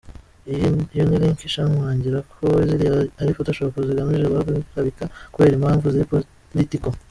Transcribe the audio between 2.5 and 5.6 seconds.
ziriya ari photoshop zigamije guharabika kubera